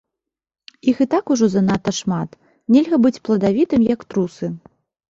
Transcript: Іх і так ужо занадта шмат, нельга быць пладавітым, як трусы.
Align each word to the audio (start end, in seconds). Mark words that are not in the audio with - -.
Іх 0.91 0.97
і 1.05 1.07
так 1.11 1.23
ужо 1.35 1.51
занадта 1.57 1.95
шмат, 1.99 2.29
нельга 2.79 3.03
быць 3.07 3.17
пладавітым, 3.31 3.81
як 3.95 4.01
трусы. 4.13 4.55